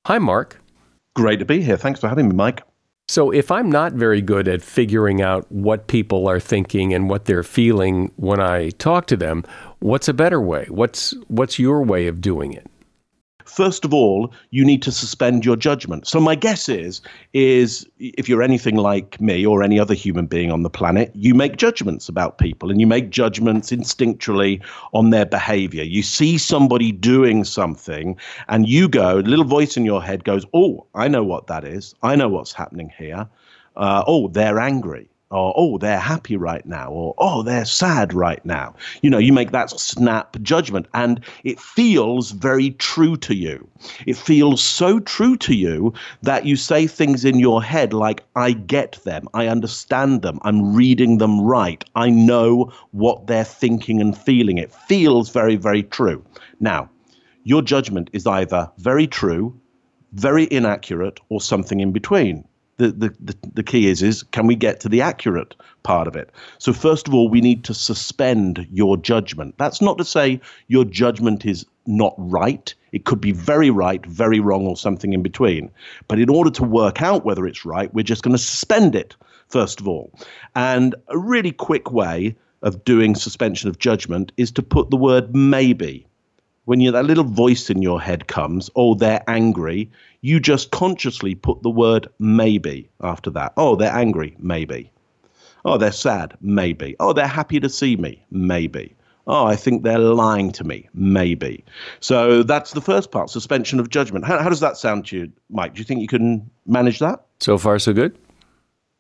[0.06, 0.62] Hi, Mark.
[1.16, 1.76] Great to be here.
[1.76, 2.62] Thanks for having me, Mike.
[3.10, 7.24] So, if I'm not very good at figuring out what people are thinking and what
[7.24, 9.44] they're feeling when I talk to them,
[9.78, 10.66] what's a better way?
[10.68, 12.66] What's what's your way of doing it?
[13.48, 16.06] First of all, you need to suspend your judgment.
[16.06, 17.00] So my guess is
[17.32, 21.34] is if you're anything like me or any other human being on the planet, you
[21.34, 25.82] make judgments about people and you make judgments instinctually on their behavior.
[25.82, 28.16] You see somebody doing something
[28.48, 31.64] and you go, a little voice in your head goes, "Oh, I know what that
[31.64, 31.94] is.
[32.02, 33.26] I know what's happening here.
[33.76, 38.44] Uh, oh, they're angry." Or oh they're happy right now or oh they're sad right
[38.44, 38.74] now.
[39.02, 43.68] You know you make that snap judgment and it feels very true to you.
[44.06, 48.52] It feels so true to you that you say things in your head like i
[48.52, 49.28] get them.
[49.34, 50.38] I understand them.
[50.42, 51.84] I'm reading them right.
[51.94, 54.58] I know what they're thinking and feeling.
[54.58, 56.24] It feels very very true.
[56.60, 56.88] Now
[57.44, 59.58] your judgment is either very true
[60.12, 62.44] very inaccurate or something in between
[62.78, 66.30] the, the, the, key is is can we get to the accurate part of it?
[66.58, 69.56] So first of all we need to suspend your judgment.
[69.58, 72.72] That's not to say your judgment is not right.
[72.92, 75.70] It could be very right very wrong or something in between.
[76.06, 79.16] But in order to work out whether it's right we're just going to suspend it
[79.48, 80.12] first of all.
[80.54, 85.34] And a really quick way of doing suspension of judgment is to put the word
[85.34, 86.07] maybe
[86.68, 91.34] when you that little voice in your head comes, oh, they're angry, you just consciously
[91.34, 93.54] put the word maybe after that.
[93.56, 94.92] Oh, they're angry, maybe.
[95.64, 96.94] Oh, they're sad, maybe.
[97.00, 98.94] Oh, they're happy to see me, maybe.
[99.26, 101.64] Oh, I think they're lying to me, maybe.
[102.00, 104.26] So that's the first part, suspension of judgment.
[104.26, 105.72] How, how does that sound to you, Mike?
[105.72, 107.24] Do you think you can manage that?
[107.40, 108.18] So far, so good.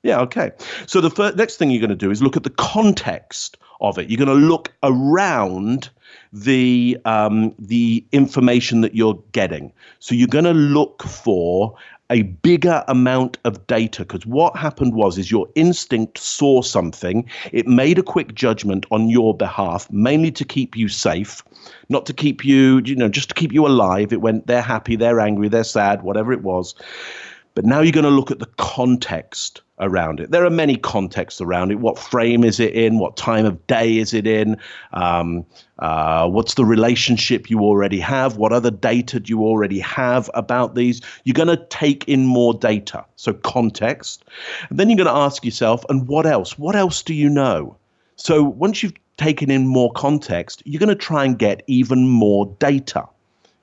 [0.02, 0.52] Yeah, okay.
[0.86, 3.98] So the first, next thing you're going to do is look at the context of
[3.98, 4.10] it.
[4.10, 5.90] You're going to look around
[6.32, 9.72] the um, the information that you're getting.
[9.98, 11.74] So you're going to look for
[12.10, 17.66] a bigger amount of data because what happened was is your instinct saw something it
[17.66, 21.42] made a quick judgment on your behalf mainly to keep you safe
[21.90, 24.96] not to keep you you know just to keep you alive it went they're happy
[24.96, 26.74] they're angry they're sad whatever it was
[27.54, 30.30] but now you're going to look at the context around it.
[30.30, 31.80] There are many contexts around it.
[31.80, 32.98] What frame is it in?
[32.98, 34.56] What time of day is it in?
[34.92, 35.44] Um,
[35.78, 38.36] uh, what's the relationship you already have?
[38.36, 41.00] What other data do you already have about these?
[41.24, 43.04] You're going to take in more data.
[43.16, 44.24] So, context.
[44.70, 46.58] And then you're going to ask yourself, and what else?
[46.58, 47.76] What else do you know?
[48.16, 52.46] So, once you've taken in more context, you're going to try and get even more
[52.58, 53.06] data.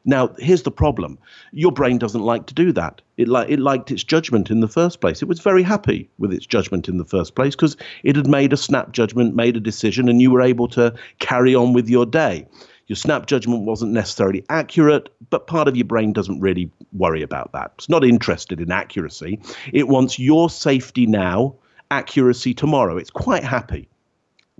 [0.05, 1.17] Now, here's the problem.
[1.51, 3.01] Your brain doesn't like to do that.
[3.17, 5.21] It, li- it liked its judgment in the first place.
[5.21, 8.53] It was very happy with its judgment in the first place because it had made
[8.53, 12.05] a snap judgment, made a decision, and you were able to carry on with your
[12.05, 12.45] day.
[12.87, 17.51] Your snap judgment wasn't necessarily accurate, but part of your brain doesn't really worry about
[17.53, 17.71] that.
[17.79, 19.39] It's not interested in accuracy.
[19.73, 21.55] It wants your safety now,
[21.89, 22.97] accuracy tomorrow.
[22.97, 23.89] It's quite happy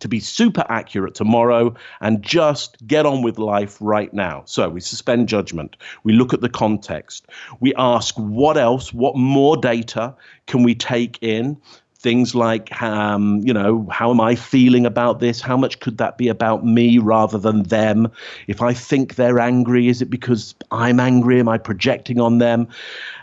[0.02, 4.44] to be super accurate tomorrow and just get on with life right now.
[4.46, 5.78] So we suspend judgment.
[6.04, 7.28] We look at the context.
[7.62, 10.14] We ask what else, what more data
[10.48, 11.58] can we take in?
[11.98, 15.42] Things like, um, you know, how am I feeling about this?
[15.42, 18.12] How much could that be about me rather than them?
[18.48, 21.40] If I think they're angry, is it because I'm angry?
[21.40, 22.68] Am I projecting on them?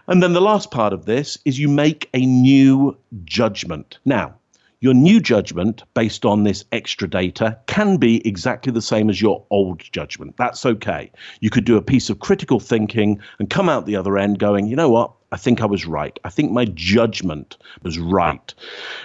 [0.08, 3.98] And then the last part of this is you make a new judgment.
[4.04, 4.34] Now,
[4.82, 9.46] your new judgment, based on this extra data, can be exactly the same as your
[9.50, 10.36] old judgment.
[10.36, 11.10] That's okay.
[11.38, 14.66] You could do a piece of critical thinking and come out the other end going,
[14.66, 15.12] you know what?
[15.30, 16.18] I think I was right.
[16.24, 18.52] I think my judgment was right.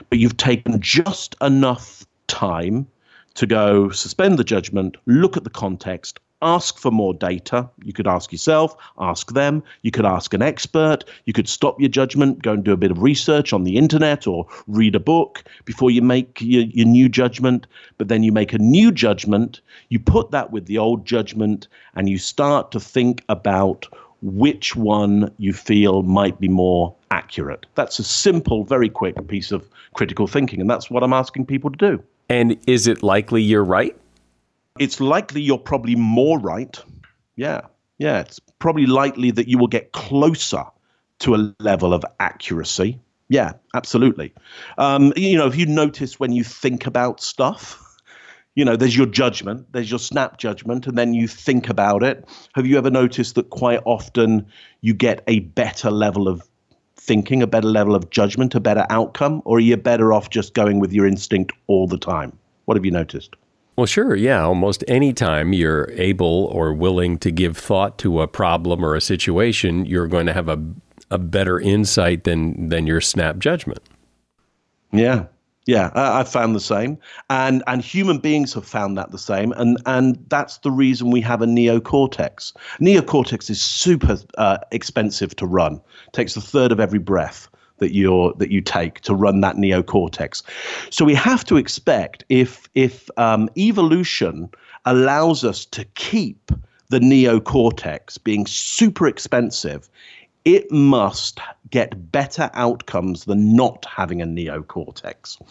[0.09, 2.87] But you've taken just enough time
[3.35, 7.69] to go suspend the judgment, look at the context, ask for more data.
[7.83, 11.89] You could ask yourself, ask them, you could ask an expert, you could stop your
[11.89, 15.43] judgment, go and do a bit of research on the internet or read a book
[15.65, 17.67] before you make your, your new judgment.
[17.97, 22.09] But then you make a new judgment, you put that with the old judgment, and
[22.09, 23.87] you start to think about
[24.21, 27.65] which one you feel might be more accurate.
[27.75, 31.69] That's a simple, very quick piece of critical thinking, and that's what I'm asking people
[31.71, 32.03] to do.
[32.29, 33.95] And is it likely you're right?
[34.79, 36.79] It's likely you're probably more right.
[37.35, 37.61] Yeah.
[37.97, 38.19] Yeah.
[38.19, 40.63] It's probably likely that you will get closer
[41.19, 42.99] to a level of accuracy.
[43.29, 44.33] Yeah, absolutely.
[44.77, 47.83] Um, you know, if you notice when you think about stuff,
[48.55, 52.27] you know, there's your judgment, there's your snap judgment, and then you think about it.
[52.55, 54.47] Have you ever noticed that quite often
[54.81, 56.47] you get a better level of
[56.95, 60.53] thinking, a better level of judgment, a better outcome, or are you better off just
[60.53, 62.37] going with your instinct all the time?
[62.65, 63.35] What have you noticed?
[63.77, 64.43] Well, sure, yeah.
[64.43, 69.01] Almost any time you're able or willing to give thought to a problem or a
[69.01, 70.59] situation, you're going to have a,
[71.11, 73.81] a better insight than, than your snap judgment.
[74.91, 75.25] Yeah,
[75.67, 76.97] yeah, I, have found the same,
[77.29, 81.19] and and human beings have found that the same, and and that's the reason we
[81.21, 82.53] have a neocortex.
[82.79, 85.73] Neocortex is super uh, expensive to run;
[86.07, 89.55] it takes a third of every breath that you that you take to run that
[89.55, 90.43] neocortex.
[90.89, 94.49] So we have to expect if if um, evolution
[94.85, 96.51] allows us to keep
[96.89, 99.89] the neocortex being super expensive,
[100.45, 105.41] it must get better outcomes than not having a neocortex.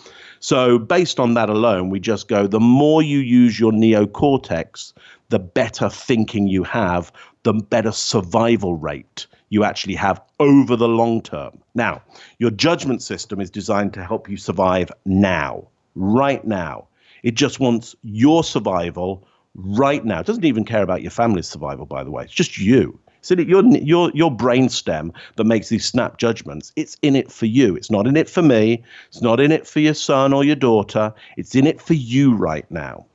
[0.41, 4.95] So, based on that alone, we just go the more you use your neocortex,
[5.29, 7.13] the better thinking you have,
[7.47, 11.57] the better survival rate you actually have over the long term.
[11.77, 12.03] Now,
[12.41, 16.89] your judgment system is designed to help you survive now, right now.
[17.23, 20.19] It just wants your survival right now.
[20.19, 22.25] It doesn't even care about your family's survival, by the way.
[22.25, 22.99] It's just you.
[23.21, 27.47] So your your your brain stem that makes these snap judgments, it's in it for
[27.47, 27.77] you.
[27.77, 28.83] It's not in it for me.
[29.07, 31.15] It's not in it for your son or your daughter.
[31.37, 33.07] It's in it for you right now.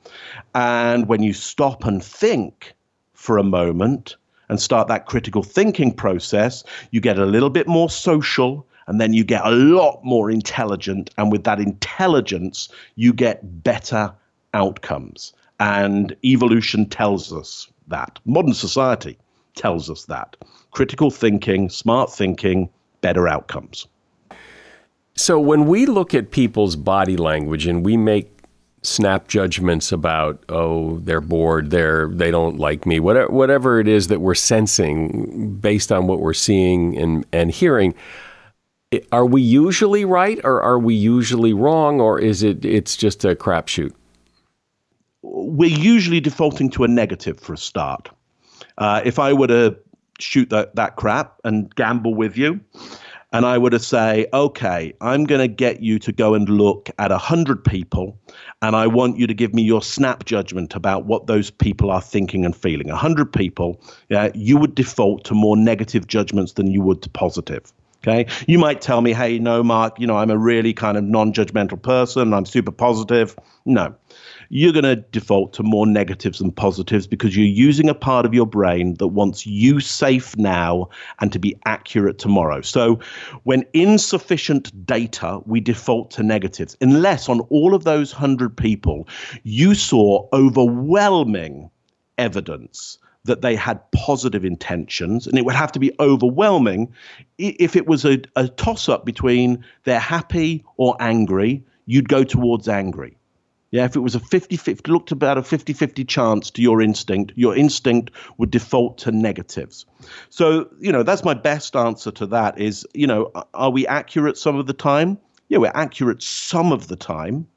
[0.54, 2.72] And when you stop and think
[3.12, 4.16] for a moment
[4.48, 9.12] and start that critical thinking process, you get a little bit more social and then
[9.12, 11.10] you get a lot more intelligent.
[11.16, 14.12] And with that intelligence, you get better
[14.54, 15.32] outcomes.
[15.60, 18.18] And evolution tells us that.
[18.24, 19.16] Modern society
[19.54, 20.36] tells us that.
[20.72, 22.68] Critical thinking, smart thinking,
[23.00, 23.86] better outcomes.
[25.14, 28.41] So when we look at people's body language and we make
[28.82, 34.08] snap judgments about oh they're bored they're they don't like me whatever whatever it is
[34.08, 37.94] that we're sensing based on what we're seeing and and hearing
[39.10, 43.34] are we usually right or are we usually wrong or is it it's just a
[43.34, 43.92] crapshoot?
[45.22, 48.10] We're usually defaulting to a negative for a start.
[48.78, 49.76] Uh, if I were to
[50.18, 52.60] shoot that, that crap and gamble with you,
[53.32, 57.10] and I to say, okay, I'm going to get you to go and look at
[57.10, 58.18] 100 people,
[58.60, 62.02] and I want you to give me your snap judgment about what those people are
[62.02, 62.88] thinking and feeling.
[62.88, 67.72] 100 people, yeah, you would default to more negative judgments than you would to positive.
[68.04, 68.26] Okay.
[68.48, 71.32] You might tell me, hey, no, Mark, you know, I'm a really kind of non
[71.32, 72.34] judgmental person.
[72.34, 73.36] I'm super positive.
[73.64, 73.94] No
[74.54, 78.34] you're going to default to more negatives than positives because you're using a part of
[78.34, 82.60] your brain that wants you safe now and to be accurate tomorrow.
[82.60, 83.00] So,
[83.44, 89.08] when insufficient data, we default to negatives, unless on all of those 100 people,
[89.42, 91.70] you saw overwhelming
[92.18, 96.92] evidence that they had positive intentions, and it would have to be overwhelming.
[97.38, 102.68] If it was a, a toss up between they're happy or angry, you'd go towards
[102.68, 103.16] angry.
[103.72, 106.82] Yeah, if it was a 50 50, looked about a 50 50 chance to your
[106.82, 109.86] instinct, your instinct would default to negatives.
[110.28, 114.36] So, you know, that's my best answer to that is, you know, are we accurate
[114.36, 115.18] some of the time?
[115.48, 117.48] Yeah, we're accurate some of the time.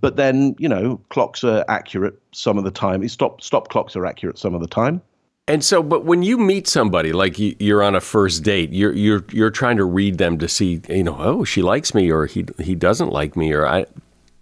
[0.00, 3.06] But then, you know, clocks are accurate some of the time.
[3.08, 5.00] Stop stop clocks are accurate some of the time.
[5.46, 9.24] And so, but when you meet somebody, like you're on a first date, you're you're
[9.30, 12.46] you're trying to read them to see, you know, oh, she likes me, or he
[12.58, 13.86] he doesn't like me, or I.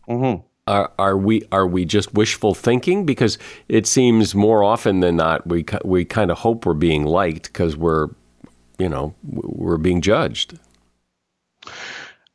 [0.09, 0.46] Mm-hmm.
[0.68, 3.07] Are, are we are we just wishful thinking?
[3.07, 3.38] Because
[3.70, 7.75] it seems more often than not we we kind of hope we're being liked because
[7.75, 8.08] we're,
[8.79, 10.58] you know, we're being judged.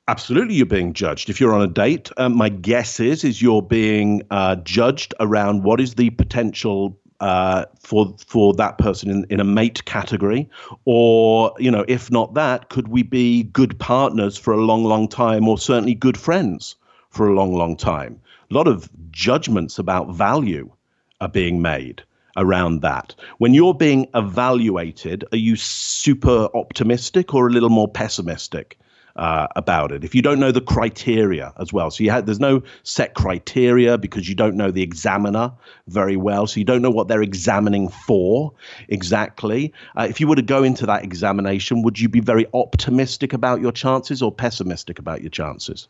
[0.08, 1.30] Absolutely, you're being judged.
[1.30, 5.64] If you're on a date, uh, my guess is is you're being uh, judged around
[5.64, 10.50] what is the potential uh, for for that person in, in a mate category,
[10.86, 15.08] or you know, if not that, could we be good partners for a long, long
[15.08, 16.78] time, or certainly good friends
[17.14, 18.20] for a long, long time?
[18.54, 20.70] a lot of judgments about value
[21.22, 22.04] are being made
[22.38, 23.16] around that.
[23.40, 28.78] When you're being evaluated, are you super optimistic or a little more pessimistic
[29.16, 30.04] uh, about it.
[30.04, 34.28] If you don't know the criteria as well, so have, there's no set criteria because
[34.28, 35.52] you don't know the examiner
[35.88, 38.52] very well, so you don't know what they're examining for
[38.88, 39.72] exactly.
[39.96, 43.62] Uh, if you were to go into that examination, would you be very optimistic about
[43.62, 45.88] your chances or pessimistic about your chances?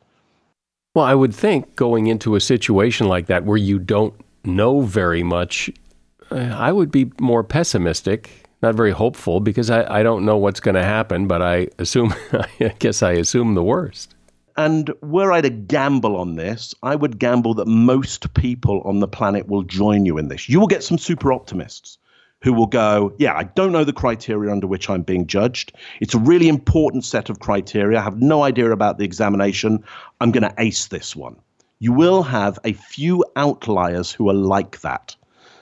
[0.95, 4.13] Well, I would think going into a situation like that where you don't
[4.43, 5.71] know very much,
[6.31, 10.61] uh, I would be more pessimistic not very hopeful because I, I don't know what's
[10.61, 14.15] going to happen, but I assume, I guess I assume the worst.
[14.55, 19.07] And were I to gamble on this, I would gamble that most people on the
[19.07, 20.47] planet will join you in this.
[20.47, 21.97] You will get some super optimists
[22.43, 25.73] who will go, Yeah, I don't know the criteria under which I'm being judged.
[26.01, 27.99] It's a really important set of criteria.
[27.99, 29.83] I have no idea about the examination.
[30.21, 31.37] I'm going to ace this one.
[31.79, 35.15] You will have a few outliers who are like that.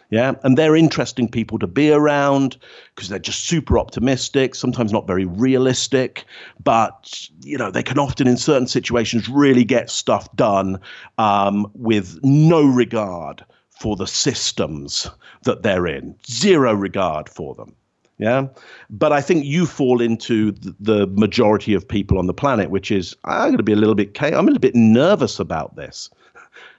[0.09, 0.33] Yeah.
[0.43, 2.57] And they're interesting people to be around
[2.93, 6.25] because they're just super optimistic, sometimes not very realistic,
[6.61, 10.81] but, you know, they can often in certain situations really get stuff done
[11.17, 13.45] um, with no regard
[13.81, 15.09] for the systems
[15.41, 17.75] that they're in, zero regard for them.
[18.19, 18.47] Yeah.
[18.91, 23.15] But I think you fall into the majority of people on the planet, which is,
[23.25, 26.11] I'm going to be a little bit, I'm a little bit nervous about this.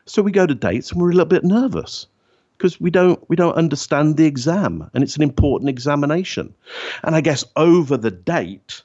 [0.07, 2.07] So we go to dates and we're a little bit nervous
[2.57, 6.55] because we don't we don't understand the exam and it's an important examination.
[7.03, 8.83] And I guess over the date,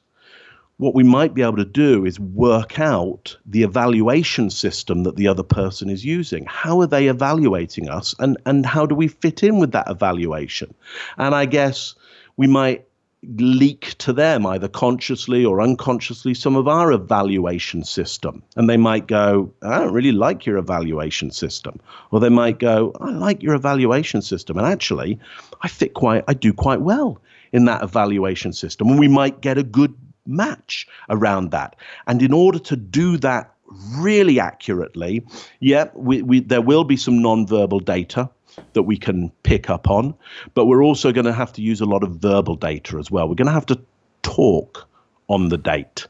[0.77, 5.27] what we might be able to do is work out the evaluation system that the
[5.27, 6.45] other person is using.
[6.45, 10.73] How are they evaluating us and, and how do we fit in with that evaluation?
[11.17, 11.95] And I guess
[12.37, 12.85] we might
[13.23, 18.43] leak to them, either consciously or unconsciously, some of our evaluation system.
[18.55, 21.79] And they might go, I don't really like your evaluation system.
[22.11, 24.59] Or they might go, I like your evaluation system.
[24.59, 25.19] And actually,
[25.61, 27.19] I fit quite, I do quite well
[27.51, 28.89] in that evaluation system.
[28.89, 29.95] And we might get a good
[30.27, 31.75] match around that.
[32.05, 33.53] And in order to do that
[33.95, 35.25] really accurately,
[35.59, 38.29] yeah, we, we, there will be some nonverbal data
[38.73, 40.13] that we can pick up on.
[40.53, 43.27] But we're also going to have to use a lot of verbal data as well.
[43.27, 43.79] We're going to have to
[44.23, 44.87] talk
[45.29, 46.07] on the date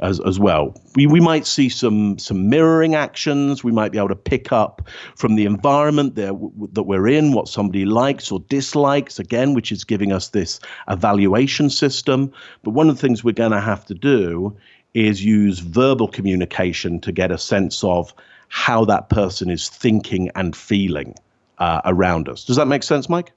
[0.00, 0.74] as, as well.
[0.94, 3.64] We, we might see some some mirroring actions.
[3.64, 7.32] We might be able to pick up from the environment there w- that we're in
[7.32, 12.32] what somebody likes or dislikes again, which is giving us this evaluation system.
[12.62, 14.56] But one of the things we're going to have to do
[14.94, 18.14] is use verbal communication to get a sense of
[18.48, 21.14] how that person is thinking and feeling
[21.58, 22.44] uh, around us.
[22.44, 23.32] Does that make sense, Mike?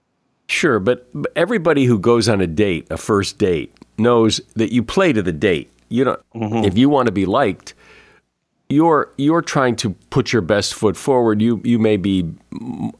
[0.47, 5.14] Sure, but everybody who goes on a date, a first date, knows that you play
[5.14, 5.70] to the date.
[5.92, 6.64] You know, mm-hmm.
[6.64, 7.74] if you want to be liked,
[8.70, 11.42] you're you're trying to put your best foot forward.
[11.42, 12.34] You you may be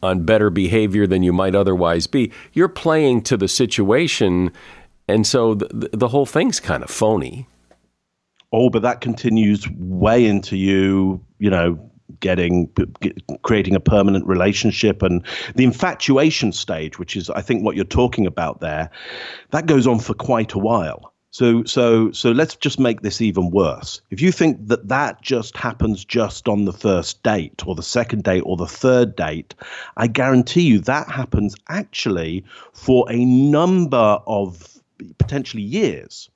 [0.04, 2.32] on better behavior than you might otherwise be.
[2.54, 4.52] You're playing to the situation,
[5.08, 7.48] and so the, the whole thing's kind of phony.
[8.54, 11.80] Oh, but that continues way into you, you know,
[12.20, 12.70] getting
[13.44, 15.26] creating a permanent relationship and
[15.56, 18.90] the infatuation stage which is i think what you're talking about there
[19.52, 23.50] that goes on for quite a while so so so let's just make this even
[23.52, 24.02] worse.
[24.12, 28.26] If you think that that just happens just on the first date or the second
[28.26, 29.56] date or the third date
[29.96, 34.78] i guarantee you that happens actually for a number of
[35.18, 36.30] potentially years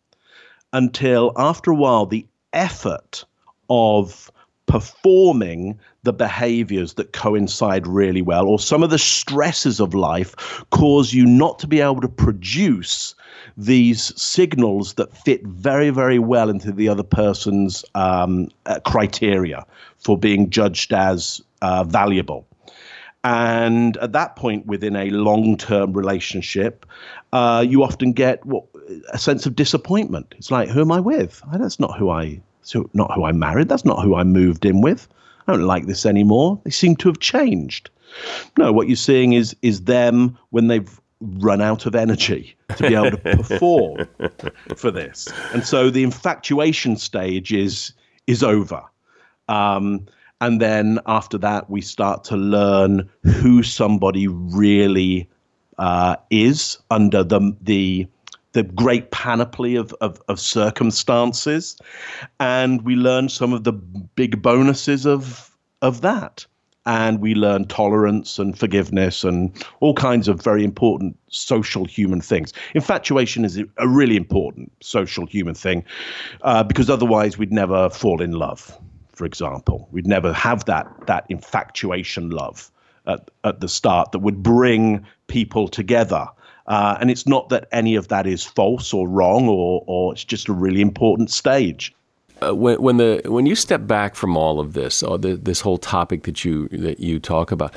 [0.71, 3.25] until after a while the effort
[3.69, 4.31] of
[4.68, 10.36] performing the behaviors that coincide really well, or some of the stresses of life
[10.72, 13.16] cause you not to be able to produce
[13.57, 19.66] these signals that fit very, very well into the other person's um, uh, criteria
[19.97, 22.47] for being judged as uh, valuable.
[23.24, 26.86] And at that point, within a long term relationship,
[27.34, 28.66] uh, you often get what,
[29.11, 30.36] a sense of disappointment.
[30.38, 31.41] It's like, who am I with?
[31.51, 33.70] That's not who I so not who I married.
[33.70, 35.07] That's not who I moved in with.
[35.47, 36.59] I don't like this anymore.
[36.63, 37.89] They seem to have changed.
[38.57, 42.95] No, what you're seeing is is them when they've run out of energy to be
[42.95, 44.07] able to perform
[44.76, 45.28] for this.
[45.53, 47.93] And so the infatuation stage is
[48.28, 48.82] is over.
[49.47, 50.07] Um,
[50.41, 55.30] and then after that, we start to learn who somebody really
[55.78, 58.07] uh, is under the the
[58.56, 61.78] the great panoply of, of, of, circumstances.
[62.39, 66.45] And we learn some of the big bonuses of, of that.
[66.86, 69.51] And we learn tolerance and forgiveness and
[69.82, 72.53] all kinds of very important social human things.
[72.76, 75.84] Infatuation is a really important social human thing
[76.43, 78.80] uh, because otherwise we'd never fall in love,
[79.14, 79.89] for example.
[79.91, 82.72] We'd never have that, that infatuation love
[83.06, 86.30] at, at the start that would bring people together
[86.68, 90.24] uh, and it's not that any of that is false or wrong or, or it's
[90.24, 91.93] just a really important stage.
[92.41, 95.61] uh, when, when the when you step back from all of this, all the, this
[95.61, 97.74] whole topic that you that you talk about,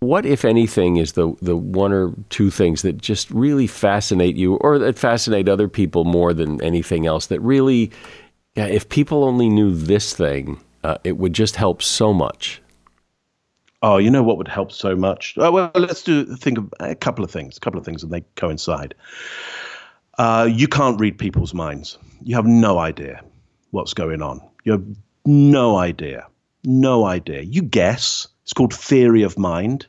[0.00, 4.56] what, if anything, is the the one or two things that just really fascinate you,
[4.56, 7.26] or that fascinate other people more than anything else?
[7.26, 7.90] That really,
[8.54, 12.60] yeah, if people only knew this thing, uh, it would just help so much.
[13.82, 15.34] Oh, you know what would help so much?
[15.36, 17.56] Oh, well, let's do think of a couple of things.
[17.56, 18.94] A couple of things, and they coincide.
[20.18, 21.98] Uh, you can't read people's minds.
[22.22, 23.22] You have no idea
[23.72, 24.40] what's going on.
[24.64, 24.84] You have
[25.26, 26.26] no idea.
[26.64, 27.42] No idea.
[27.42, 28.26] You guess.
[28.44, 29.86] It's called theory of mind.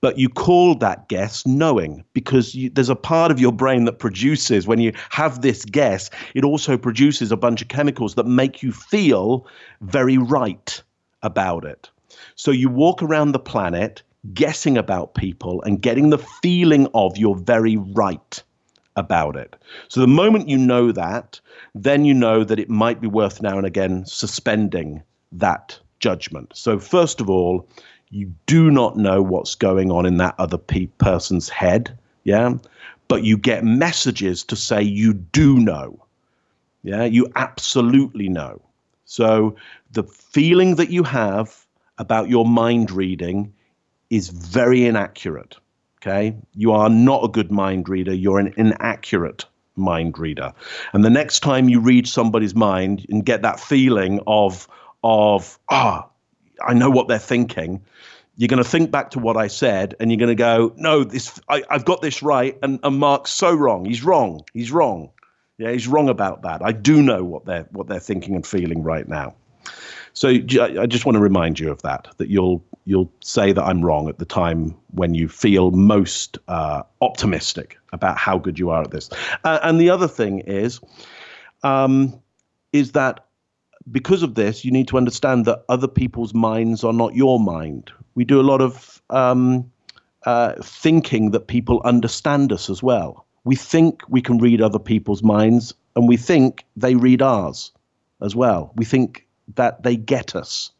[0.00, 3.98] But you call that guess knowing because you, there's a part of your brain that
[3.98, 8.62] produces, when you have this guess, it also produces a bunch of chemicals that make
[8.62, 9.46] you feel
[9.82, 10.82] very right
[11.22, 11.90] about it.
[12.36, 14.02] So you walk around the planet
[14.34, 18.42] guessing about people and getting the feeling of you're very right
[18.96, 19.56] about it.
[19.88, 21.40] So the moment you know that,
[21.74, 25.02] then you know that it might be worth now and again suspending
[25.32, 26.52] that judgment.
[26.54, 27.68] So, first of all,
[28.10, 32.54] you do not know what's going on in that other pe- person's head, yeah,
[33.08, 36.04] but you get messages to say you do know,
[36.82, 38.60] yeah, you absolutely know.
[39.04, 39.54] So,
[39.92, 41.64] the feeling that you have
[42.00, 43.52] about your mind reading
[44.08, 45.56] is very inaccurate.
[46.02, 46.34] Okay.
[46.54, 48.14] You are not a good mind reader.
[48.14, 49.44] You're an inaccurate
[49.76, 50.54] mind reader.
[50.94, 54.66] And the next time you read somebody's mind and get that feeling of,
[55.04, 56.10] of, ah, oh,
[56.66, 57.82] I know what they're thinking,
[58.36, 61.04] you're going to think back to what I said and you're going to go, no,
[61.04, 62.58] this, I, have got this right.
[62.62, 63.84] And, and Mark's so wrong.
[63.84, 64.42] He's wrong.
[64.54, 65.10] He's wrong.
[65.58, 66.62] Yeah, he's wrong about that.
[66.64, 69.34] I do know what they're, what they're thinking and feeling right now.
[70.12, 73.84] So I just want to remind you of that, that you'll you'll say that I'm
[73.84, 78.82] wrong at the time when you feel most uh, optimistic about how good you are
[78.82, 79.10] at this.
[79.44, 80.80] Uh, and the other thing is,
[81.62, 82.18] um,
[82.72, 83.26] is that
[83.90, 87.90] because of this, you need to understand that other people's minds are not your mind.
[88.14, 89.70] We do a lot of um,
[90.26, 93.26] uh, thinking that people understand us as well.
[93.44, 97.72] We think we can read other people's minds, and we think they read ours
[98.20, 98.72] as well.
[98.76, 99.26] We think
[99.56, 100.70] that they get us.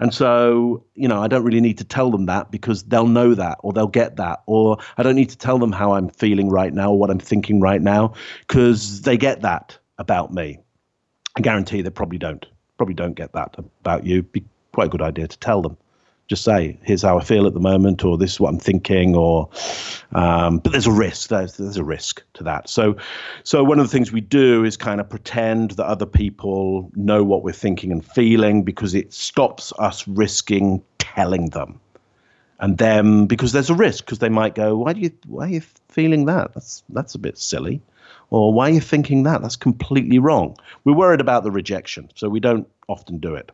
[0.00, 3.34] And so, you know, I don't really need to tell them that because they'll know
[3.34, 4.42] that or they'll get that.
[4.46, 7.20] Or I don't need to tell them how I'm feeling right now or what I'm
[7.20, 8.14] thinking right now
[8.48, 10.58] because they get that about me.
[11.36, 12.44] I guarantee they probably don't.
[12.78, 14.22] Probably don't get that about you.
[14.22, 15.76] Be quite a good idea to tell them
[16.32, 19.14] just say, here's how I feel at the moment, or this is what I'm thinking,
[19.14, 19.50] or
[20.12, 21.28] um, but there's a risk.
[21.28, 22.70] There's there's a risk to that.
[22.70, 22.96] So,
[23.44, 27.22] so one of the things we do is kind of pretend that other people know
[27.22, 31.78] what we're thinking and feeling because it stops us risking telling them,
[32.60, 35.50] and then because there's a risk because they might go, why do you why are
[35.50, 36.54] you feeling that?
[36.54, 37.82] That's that's a bit silly.
[38.30, 39.42] Or why are you thinking that?
[39.42, 40.56] That's completely wrong.
[40.84, 43.52] We're worried about the rejection, so we don't often do it.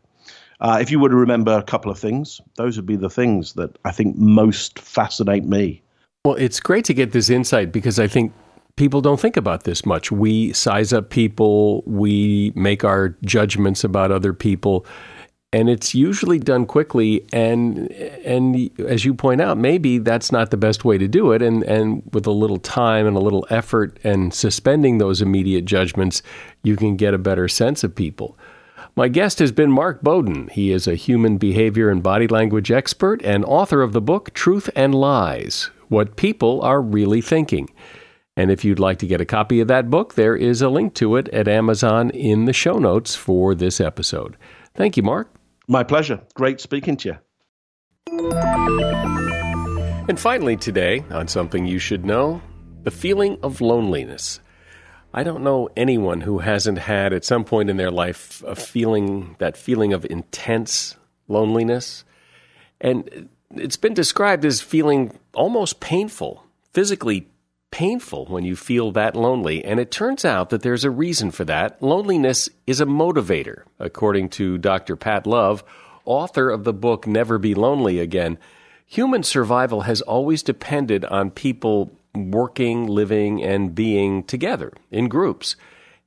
[0.61, 3.53] Uh, if you were to remember a couple of things, those would be the things
[3.55, 5.83] that I think most fascinate me.
[6.25, 8.33] Well, it's great to get this insight because I think
[8.77, 10.11] people don't think about this much.
[10.11, 14.85] We size up people, we make our judgments about other people,
[15.53, 17.91] and it's usually done quickly and
[18.25, 21.63] and as you point out, maybe that's not the best way to do it and
[21.65, 26.23] and with a little time and a little effort and suspending those immediate judgments,
[26.63, 28.37] you can get a better sense of people.
[28.99, 30.49] My guest has been Mark Bowden.
[30.49, 34.69] He is a human behavior and body language expert and author of the book Truth
[34.75, 37.71] and Lies What People Are Really Thinking.
[38.37, 40.95] And if you'd like to get a copy of that book, there is a link
[40.95, 44.37] to it at Amazon in the show notes for this episode.
[44.75, 45.33] Thank you, Mark.
[45.69, 46.21] My pleasure.
[46.35, 47.19] Great speaking to you.
[50.09, 52.43] And finally, today, on something you should know
[52.83, 54.41] the feeling of loneliness.
[55.13, 59.37] I don't know anyone who hasn't had at some point in their life a feeling,
[59.39, 60.97] that feeling of intense
[61.29, 62.05] loneliness.
[62.81, 67.29] And it's been described as feeling almost painful, physically
[67.71, 69.65] painful when you feel that lonely.
[69.65, 71.83] And it turns out that there's a reason for that.
[71.83, 74.97] Loneliness is a motivator, according to Dr.
[74.97, 75.65] Pat Love,
[76.05, 78.39] author of the book Never Be Lonely Again.
[78.87, 85.57] Human survival has always depended on people working, living, and being together in groups.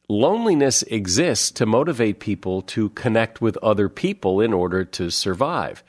[0.10, 5.84] Loneliness exists to motivate people to connect with other people in order to survive.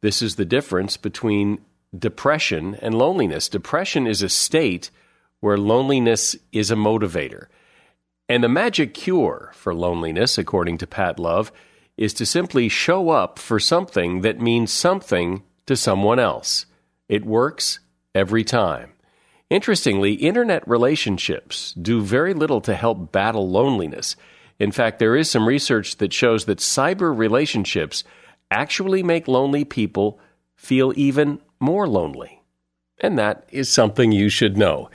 [0.00, 1.58] This is the difference between
[1.96, 3.48] depression and loneliness.
[3.48, 4.90] Depression is a state
[5.40, 7.46] where loneliness is a motivator.
[8.28, 11.50] And the magic cure for loneliness, according to Pat Love,
[11.96, 16.66] is to simply show up for something that means something to someone else.
[17.08, 17.80] It works
[18.14, 18.92] every time.
[19.50, 24.14] Interestingly, internet relationships do very little to help battle loneliness.
[24.58, 28.04] In fact, there is some research that shows that cyber relationships
[28.50, 30.18] actually make lonely people
[30.54, 32.42] feel even more lonely.
[33.00, 34.90] And that is something you should know.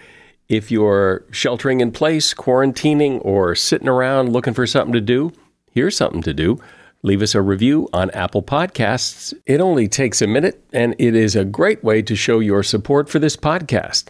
[0.50, 5.32] If you're sheltering in place, quarantining, or sitting around looking for something to do,
[5.72, 6.60] here's something to do.
[7.02, 9.34] Leave us a review on Apple Podcasts.
[9.46, 13.10] It only takes a minute, and it is a great way to show your support
[13.10, 14.10] for this podcast.